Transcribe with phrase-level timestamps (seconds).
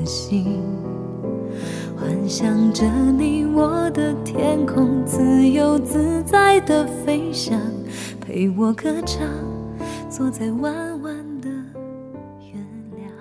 [0.00, 0.62] 的星，
[1.94, 7.60] 幻想着你我的天空，自由自在的飞翔，
[8.18, 9.28] 陪我歌唱，
[10.08, 11.50] 坐在弯弯的
[12.40, 12.54] 月
[12.96, 13.12] 亮。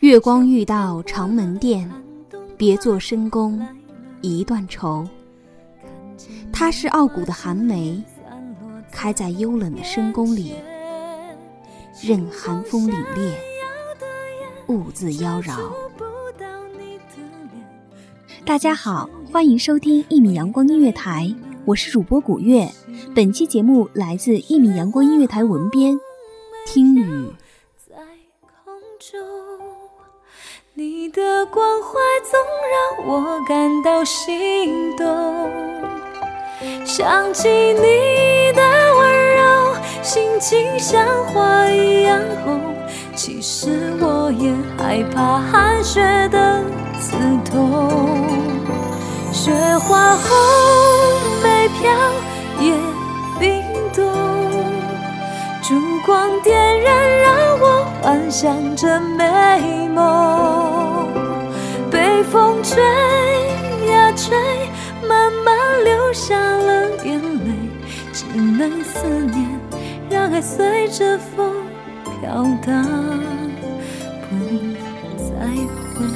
[0.00, 1.90] 月光遇到长门殿，
[2.56, 3.60] 别作深宫
[4.22, 5.06] 一段愁。
[6.50, 8.02] 它是傲骨的寒梅，
[8.90, 10.54] 开在幽冷的深宫里，
[12.02, 13.30] 任寒风凛冽，
[14.72, 15.58] 兀自妖娆。
[18.44, 21.32] 大家好，欢迎收听一米阳光音乐台，
[21.66, 22.66] 我是主播古月。
[23.14, 26.00] 本期节目来自一米阳光音乐台文编
[26.66, 27.30] 听雨。
[27.86, 27.94] 在
[28.64, 29.20] 空中，
[30.72, 31.90] 你的关怀
[32.24, 32.40] 总
[32.72, 35.06] 让我感到心动。
[36.84, 38.62] 想起你的
[38.96, 42.60] 温柔，心情像花一样红。
[43.24, 46.00] 其实我也害怕寒雪
[46.30, 46.60] 的
[46.98, 47.12] 刺
[47.44, 47.88] 痛。
[49.32, 50.28] 雪花红，
[51.40, 51.88] 梅飘，
[52.58, 52.74] 也
[53.38, 53.62] 冰
[53.94, 54.02] 冻。
[55.62, 61.06] 烛光点燃，让我幻想着美梦。
[61.92, 62.82] 被风吹
[63.86, 64.36] 呀吹。
[65.06, 67.52] 慢慢流下了眼泪，
[68.12, 69.60] 只能思念，
[70.10, 71.54] 让爱随着风
[72.22, 72.84] 飘荡，
[74.30, 74.36] 不
[75.18, 75.24] 再
[75.92, 76.06] 回。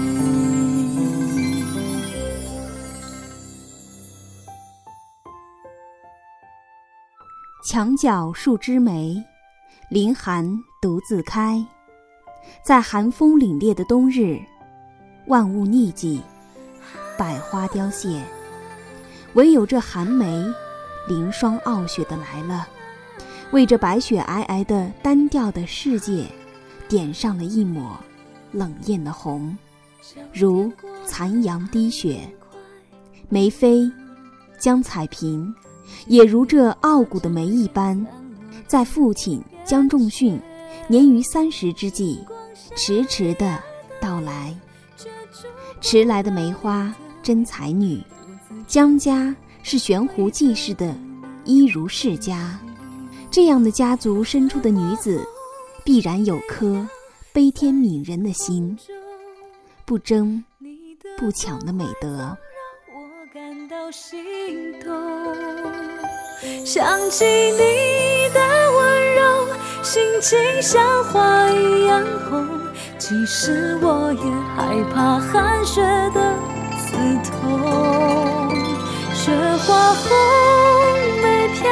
[7.65, 9.21] 墙角数枝梅，
[9.91, 10.49] 凌寒
[10.81, 11.61] 独自开。
[12.63, 14.39] 在寒风凛冽的冬日，
[15.27, 16.23] 万物匿迹，
[17.19, 18.23] 百花凋谢。
[19.35, 20.45] 唯有这寒梅，
[21.09, 22.69] 凌霜傲雪的来了，
[23.53, 26.25] 为这白雪皑皑的单调的世界，
[26.89, 27.99] 点上了一抹
[28.53, 29.57] 冷艳的红，
[30.33, 30.71] 如
[31.05, 32.21] 残阳滴雪。
[33.29, 33.91] 梅妃
[34.59, 35.53] 江彩萍，
[36.07, 38.07] 也如这傲骨的梅一般，
[38.67, 40.39] 在父亲江仲训
[40.89, 42.25] 年逾三十之际，
[42.77, 43.59] 迟迟的
[44.01, 44.55] 到来。
[45.81, 46.93] 迟来的梅花
[47.23, 48.03] 真才女。
[48.67, 50.95] 江家是悬壶济世的
[51.45, 52.59] 一如世家，
[53.37, 55.23] 这样的家族生出的女子，
[55.85, 56.89] 必然有颗
[57.35, 58.79] 悲天悯人的心，
[59.85, 60.43] 不争
[61.19, 62.35] 不抢的美德。
[63.35, 64.91] 感到心痛
[66.65, 68.41] 想起你的
[68.73, 69.49] 温柔，
[69.83, 72.49] 心情像花一样红。
[72.99, 74.25] 其实我也
[74.57, 75.83] 害怕寒雪
[76.15, 76.35] 的
[76.79, 76.97] 刺
[77.29, 77.37] 痛。
[79.13, 80.09] 雪花红，
[81.23, 81.69] 梅飘，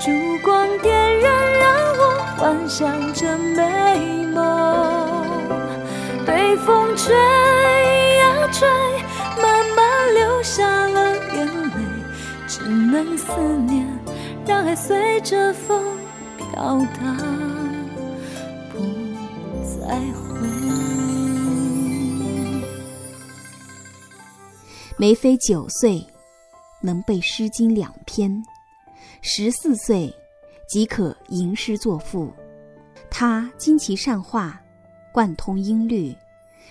[0.00, 0.10] 烛
[0.42, 1.68] 光点燃，让
[1.98, 2.02] 我
[2.38, 4.40] 幻想着美梦。
[6.26, 6.80] 被风。
[6.96, 8.68] 吹呀吹，
[9.40, 11.74] 慢慢流下了眼泪，
[12.46, 13.32] 只能思
[13.66, 13.88] 念，
[14.46, 15.82] 让爱随着风
[16.36, 17.16] 飘荡，
[18.70, 18.78] 不
[19.64, 20.48] 再回。
[24.98, 26.06] 梅妃九岁，
[26.82, 28.42] 能背《诗经》两篇；
[29.22, 30.12] 十四岁，
[30.66, 32.32] 即可吟诗作赋。
[33.10, 34.58] 她精奇善画，
[35.12, 36.14] 贯通音律，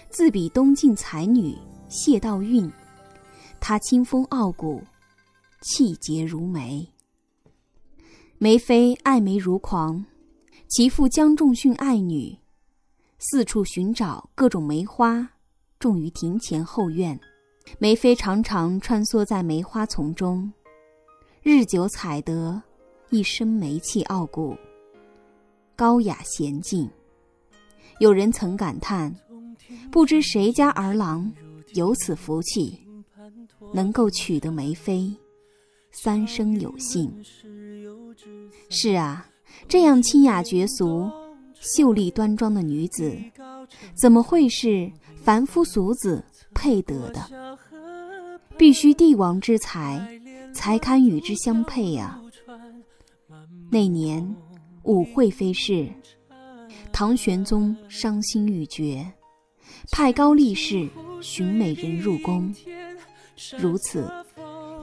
[0.09, 1.55] 自比东晋才女
[1.87, 2.71] 谢道韫。
[3.59, 4.81] 她清风傲骨，
[5.61, 6.87] 气节如梅。
[8.39, 10.03] 梅妃爱梅如狂，
[10.67, 12.35] 其父江仲训爱女，
[13.19, 15.29] 四处寻找各种梅花，
[15.77, 17.19] 种于庭前后院。
[17.77, 20.51] 梅妃常常穿梭在梅花丛中，
[21.41, 22.61] 日久采得
[23.11, 24.57] 一身梅气傲骨，
[25.73, 26.89] 高雅娴静。
[27.99, 29.15] 有人曾感叹：
[29.89, 31.31] 不知谁家儿郎
[31.75, 32.77] 有此福气，
[33.73, 35.15] 能够娶得梅妃，
[35.91, 37.09] 三生有幸。
[38.69, 39.25] 是啊，
[39.69, 41.09] 这样清雅绝俗、
[41.53, 43.17] 秀丽端庄的女子，
[43.95, 44.91] 怎么会是
[45.23, 46.21] 凡夫俗子
[46.53, 47.57] 配得的？
[48.57, 50.19] 必须帝王之才，
[50.53, 52.19] 才堪与之相配呀。
[53.71, 54.35] 那年
[54.83, 55.87] 武惠妃逝，
[56.91, 59.05] 唐玄宗伤心欲绝，
[59.91, 60.89] 派高力士
[61.21, 62.53] 寻美人入宫。
[63.57, 64.11] 如此，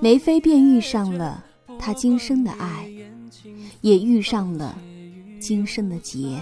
[0.01, 1.45] 梅妃便遇上了
[1.79, 2.89] 他今生的爱，
[3.81, 4.79] 也遇上了
[5.41, 6.41] 今生的劫。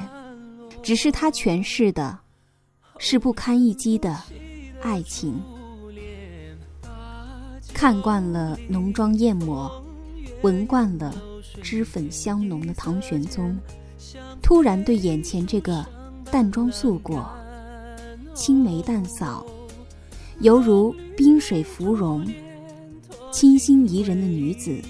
[0.82, 2.18] 只是他诠释的，
[2.98, 4.22] 是不堪一击的
[4.82, 5.40] 爱情。
[7.74, 9.70] 看惯了浓妆艳抹，
[10.42, 11.14] 闻惯了
[11.60, 13.54] 脂粉香浓的唐玄宗，
[14.40, 15.84] 突然对眼前这个
[16.30, 17.28] 淡妆素裹、
[18.32, 19.44] 青眉淡扫，
[20.40, 22.24] 犹如冰水芙蓉、
[23.32, 24.80] 清新宜人的女子，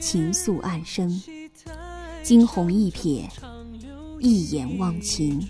[0.00, 1.08] 情愫暗生，
[2.24, 3.28] 惊鸿一瞥，
[4.18, 5.40] 一眼忘情，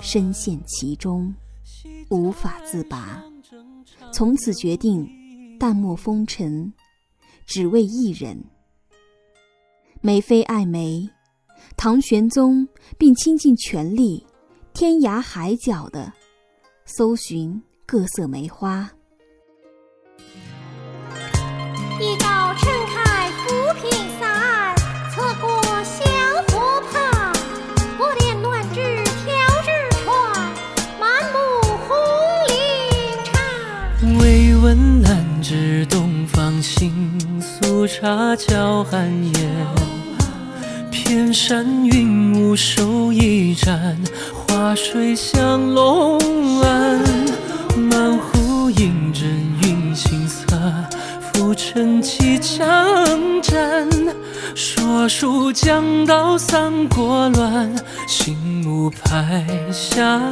[0.00, 1.32] 深陷其中，
[2.10, 3.22] 无法自拔，
[4.12, 5.08] 从此决定。
[5.62, 6.72] 淡漠风尘，
[7.46, 8.36] 只为一人。
[10.00, 11.08] 梅妃爱梅，
[11.76, 12.66] 唐玄宗
[12.98, 14.26] 并倾尽全力，
[14.74, 16.12] 天涯海角的
[16.84, 18.90] 搜寻各色梅花。
[22.00, 23.88] 一朝盛开浮萍
[24.18, 24.74] 伞，
[25.14, 25.62] 侧过
[28.74, 29.30] 枝挑
[29.62, 29.70] 枝
[30.02, 30.10] 穿，
[30.98, 31.38] 满目
[31.86, 31.96] 红
[32.48, 32.56] 菱
[33.30, 34.18] 裳。
[34.20, 35.31] 微闻兰。
[35.42, 36.92] 知东方青
[37.40, 39.66] 素茶叫寒烟，
[40.90, 43.98] 偏山云雾手一盏，
[44.32, 46.18] 花水向龙
[46.60, 47.00] 岸。
[47.76, 49.24] 满湖映阵
[49.62, 50.56] 云青色，
[51.20, 52.62] 浮沉起江
[53.42, 53.88] 战。
[54.54, 57.74] 说书讲到三国乱，
[58.06, 60.22] 心无拍下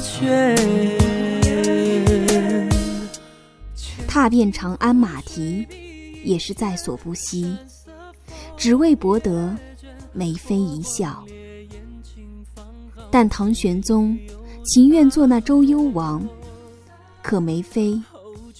[0.00, 1.35] 卷。
[4.16, 5.68] 踏遍长安马蹄，
[6.24, 7.54] 也是在所不惜，
[8.56, 9.54] 只为博得
[10.14, 11.22] 梅妃一笑。
[13.10, 14.18] 但唐玄宗
[14.64, 16.26] 情愿做那周幽王，
[17.22, 18.00] 可梅妃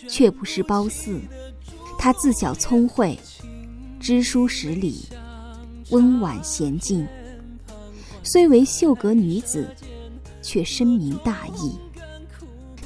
[0.07, 1.23] 却不是褒姒。
[1.97, 3.19] 她自小聪慧，
[3.99, 5.07] 知书识礼，
[5.88, 7.09] 温婉娴静，
[8.23, 9.66] 虽为秀阁女子，
[10.42, 11.78] 却深明大义。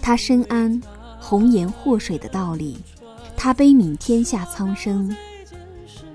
[0.00, 0.80] 她深谙。
[1.20, 2.76] 红颜祸水的道理，
[3.36, 5.14] 他悲悯天下苍生，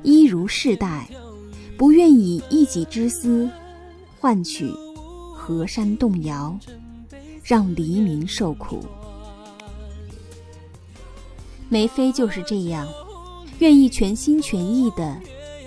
[0.04, 1.08] 一如世代，
[1.78, 3.50] 不愿以一己之私
[4.20, 4.70] 换取
[5.34, 6.58] 河山动摇，
[7.44, 8.84] 让黎民受苦。
[11.70, 12.88] 梅妃就是这样，
[13.60, 15.18] 愿意全心全意地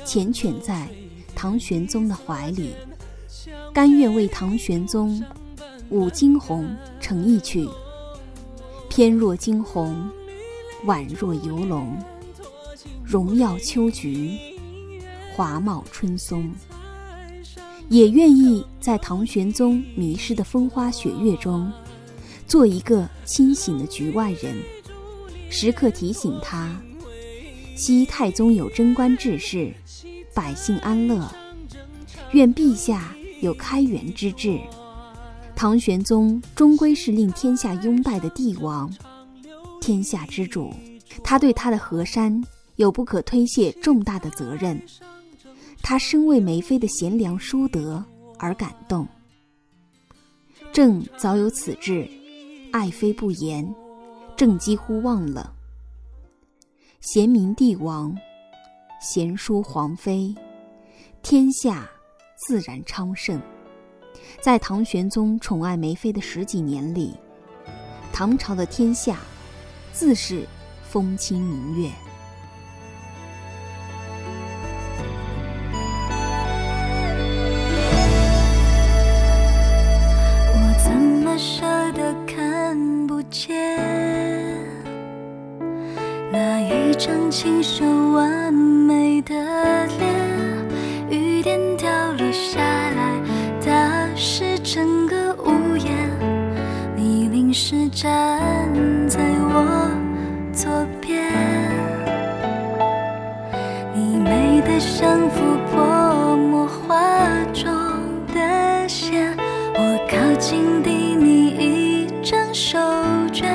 [0.04, 0.88] 缱绻在
[1.34, 2.72] 唐玄宗的怀里，
[3.72, 5.24] 甘愿为唐玄宗
[5.90, 6.68] 舞惊鸿
[7.00, 7.66] 成一曲。
[8.98, 10.10] 天若惊鸿，
[10.84, 11.96] 婉若游龙，
[13.04, 14.36] 荣耀秋菊，
[15.32, 16.50] 华茂春松。
[17.88, 21.72] 也愿意在唐玄宗迷失的风花雪月中，
[22.48, 24.56] 做一个清醒的局外人，
[25.48, 26.68] 时刻提醒他：
[27.76, 29.72] 昔太宗有贞观志士，
[30.34, 31.32] 百姓安乐。
[32.32, 34.58] 愿陛下有开元之志。
[35.58, 38.88] 唐玄宗终归是令天下拥戴的帝王，
[39.80, 40.72] 天下之主，
[41.24, 42.40] 他对他的河山
[42.76, 44.80] 有不可推卸重大的责任。
[45.82, 48.04] 他深为梅妃的贤良淑德
[48.38, 49.04] 而感动。
[50.72, 52.08] 朕早有此志，
[52.70, 53.68] 爱妃不言，
[54.36, 55.52] 朕几乎忘了。
[57.00, 58.16] 贤明帝王，
[59.00, 60.32] 贤淑皇妃，
[61.20, 61.90] 天下
[62.46, 63.42] 自然昌盛。
[64.40, 67.14] 在唐玄宗宠爱梅妃的十几年里，
[68.12, 69.18] 唐朝的天下
[69.92, 70.46] 自是
[70.82, 71.90] 风清明月。
[80.54, 83.76] 我怎么舍得看不见
[86.30, 88.37] 那一张清秀婉
[112.60, 112.76] 手
[113.32, 113.46] 绢，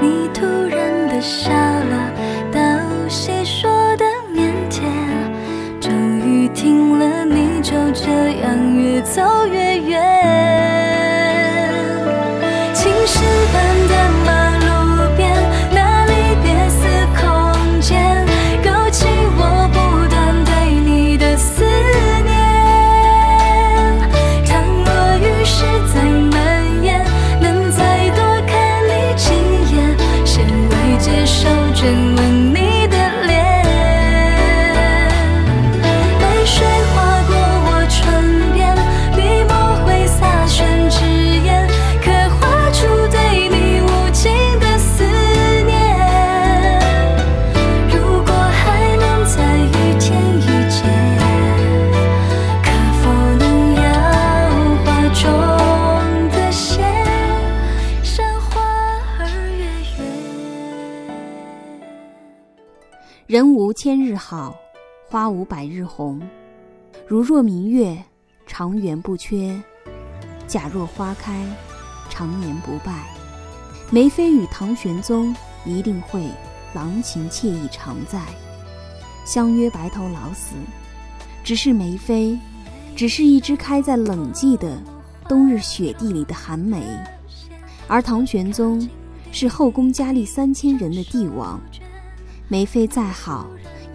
[0.00, 2.12] 你突然的笑了，
[2.52, 2.60] 道
[3.08, 4.82] 谢说的腼腆，
[5.80, 8.08] 终于停了，你就这
[8.42, 9.65] 样越走越
[63.86, 64.58] 千日好，
[65.08, 66.20] 花无百日红。
[67.06, 67.96] 如若明月，
[68.44, 69.62] 长圆不缺；
[70.44, 71.46] 假若花开，
[72.10, 73.06] 常年不败。
[73.92, 75.32] 梅妃与唐玄宗
[75.64, 76.28] 一定会
[76.74, 78.20] 郎情妾意常在，
[79.24, 80.56] 相约白头老死。
[81.44, 82.36] 只是梅妃，
[82.96, 84.82] 只是一枝开在冷寂的
[85.28, 86.82] 冬日雪地里的寒梅，
[87.86, 88.90] 而唐玄宗
[89.30, 91.60] 是后宫佳丽三千人的帝王。
[92.48, 93.44] 梅妃再好，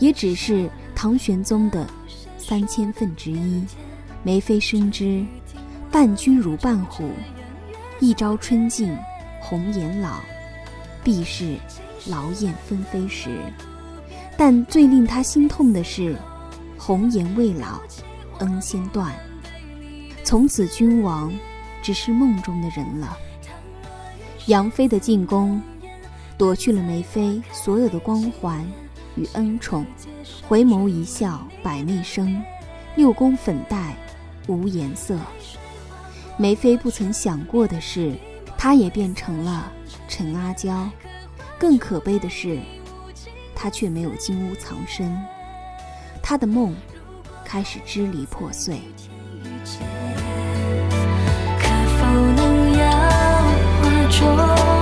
[0.01, 1.87] 也只是唐玄宗的
[2.37, 3.63] 三千分之一。
[4.23, 5.23] 梅妃深知，
[5.89, 7.09] 伴君如伴虎，
[8.01, 8.93] 一朝春尽
[9.39, 10.19] 红颜老，
[11.03, 11.55] 必是
[12.07, 13.29] 劳燕分飞时。
[14.37, 16.17] 但最令她心痛的是，
[16.77, 17.79] 红颜未老，
[18.39, 19.15] 恩先断。
[20.23, 21.31] 从此君王
[21.81, 23.17] 只是梦中的人了。
[24.47, 25.61] 杨妃的进宫。
[26.37, 28.65] 夺去了梅妃所有的光环
[29.15, 29.85] 与恩宠，
[30.47, 32.41] 回眸一笑百媚生，
[32.95, 33.95] 六宫粉黛
[34.47, 35.17] 无颜色。
[36.37, 38.15] 梅妃不曾想过的是，
[38.57, 39.71] 她也变成了
[40.07, 40.89] 陈阿娇。
[41.59, 42.59] 更可悲的是，
[43.53, 45.15] 她却没有金屋藏身，
[46.23, 46.75] 她的梦
[47.45, 48.79] 开始支离破碎。
[51.59, 52.89] 可否能摇
[53.81, 54.80] 花中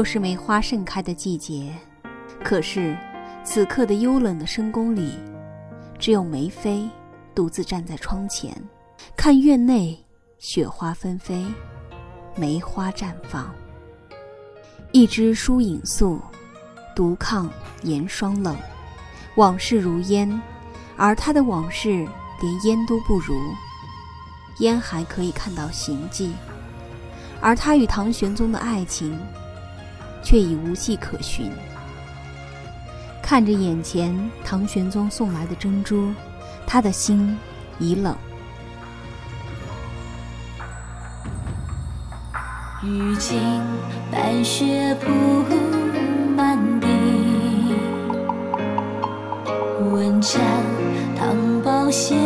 [0.00, 1.76] 又是梅花盛开的季节，
[2.42, 2.96] 可是
[3.44, 5.12] 此刻的幽冷的深宫里，
[5.98, 6.88] 只有梅妃
[7.34, 8.50] 独自站在窗前，
[9.14, 10.02] 看院内
[10.38, 11.44] 雪花纷飞，
[12.34, 13.54] 梅花绽放。
[14.90, 16.18] 一枝疏影素，
[16.96, 17.50] 独抗
[17.82, 18.56] 严霜冷。
[19.34, 20.40] 往事如烟，
[20.96, 22.08] 而他的往事
[22.40, 23.38] 连烟都不如，
[24.60, 26.32] 烟还可以看到行迹，
[27.38, 29.14] 而他与唐玄宗的爱情，
[30.22, 31.50] 却已无迹可寻。
[33.22, 36.12] 看着眼前唐玄宗送来的珍珠，
[36.66, 37.38] 他的心
[37.78, 38.16] 已冷。
[42.82, 43.38] 如今
[44.10, 45.10] 白雪铺
[46.34, 46.86] 满地，
[49.92, 50.40] 问斩
[51.16, 52.16] 唐宝血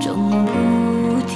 [0.00, 1.34] 终不敌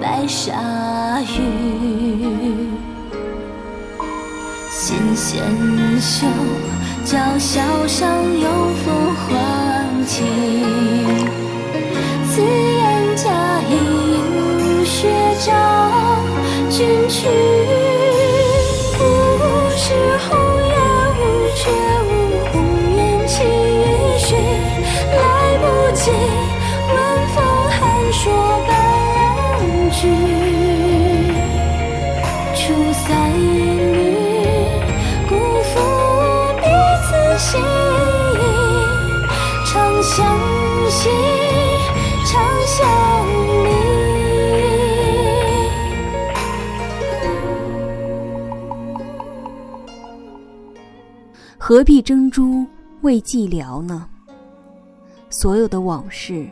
[0.00, 2.68] 白沙雨。
[4.70, 5.42] 纤纤
[6.00, 6.26] 袖，
[7.04, 8.08] 娇绡上
[8.38, 8.48] 有
[8.84, 9.26] 凤凰
[10.06, 10.75] 旗。
[37.48, 37.64] 心意，
[39.64, 40.36] 长相
[40.90, 41.08] 惜，
[42.26, 42.74] 长相
[43.64, 43.70] 离。
[51.56, 52.66] 何必珍珠
[53.02, 54.08] 为寂寥呢？
[55.30, 56.50] 所有的往事，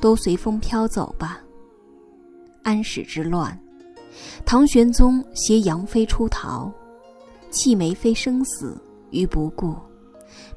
[0.00, 1.38] 都随风飘走吧。
[2.62, 3.58] 安史之乱，
[4.46, 6.72] 唐玄宗携杨妃出逃，
[7.50, 8.74] 弃梅妃生死
[9.10, 9.76] 于不顾。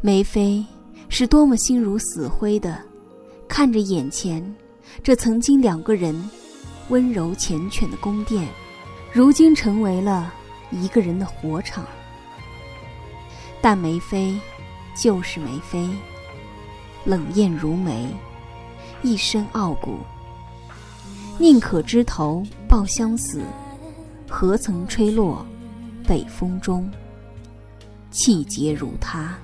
[0.01, 0.66] 梅妃
[1.10, 2.80] 是多么心如死灰的，
[3.48, 4.44] 看着眼前
[5.04, 6.30] 这曾经两个人
[6.90, 8.48] 温柔缱绻的宫殿，
[9.12, 10.34] 如今成为了
[10.72, 11.86] 一个人的火场。
[13.62, 14.40] 但梅妃
[14.96, 15.88] 就是梅妃，
[17.05, 18.07] 冷艳如梅，
[19.03, 20.00] 一身傲骨。
[21.38, 23.42] 宁可枝头抱香死，
[24.27, 25.46] 何曾吹落
[26.07, 26.90] 北风中。
[28.12, 29.38] 气节如她，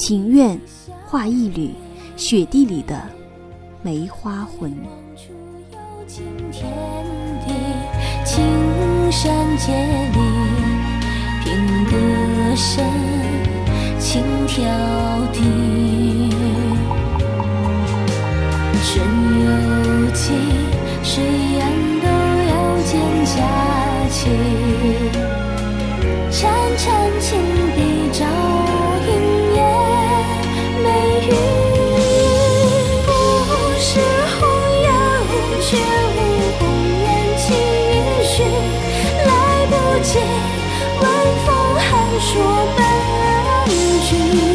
[0.00, 0.58] 情愿
[1.04, 1.74] 画一缕
[2.16, 2.98] 雪地里的
[3.82, 4.74] 梅花魂。
[8.24, 8.42] 青
[9.12, 9.74] 山界
[10.14, 10.18] 里，
[11.44, 11.92] 凭歌
[12.56, 12.82] 声
[13.98, 14.64] 轻挑
[15.34, 15.36] 剔。
[18.82, 19.04] 春
[19.44, 19.48] 有
[20.14, 20.34] 情，
[21.04, 21.22] 水
[21.60, 21.70] 岸
[44.12, 44.49] you.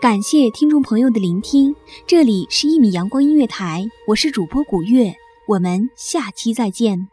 [0.00, 1.74] 感谢听众朋友的聆听，
[2.06, 5.14] 这里是一米阳光音乐台，我是主播古月，
[5.48, 7.08] 我们下期再见。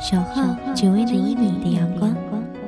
[0.00, 2.14] 小号只为那一米的阳光，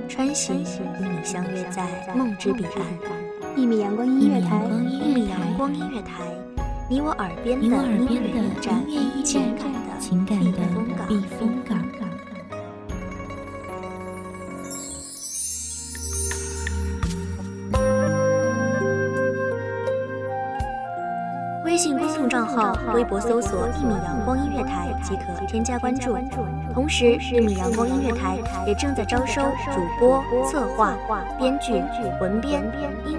[0.09, 6.23] 穿行与你相约在梦之彼岸，一米阳光音乐台，一米阳光音乐台，
[6.87, 8.85] 你我耳边的音乐一站
[9.25, 11.83] 情感的情感的避风港。
[21.65, 26.17] 微信公众账号微博搜索一米阳光音乐台即可添加关注。
[26.75, 29.41] 同时一米阳光音乐台也正在招收
[29.73, 30.95] 主播策划
[31.39, 31.73] 编剧
[32.21, 32.63] 文编
[33.07, 33.19] 音